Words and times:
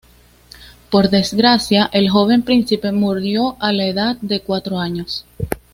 Por 0.89 1.11
desgracia, 1.11 1.87
el 1.93 2.09
joven 2.09 2.41
príncipe 2.41 2.91
murió 2.91 3.55
a 3.59 3.71
la 3.71 3.85
edad 3.85 4.17
de 4.21 4.41
cuatro 4.41 4.79
años. 4.79 5.27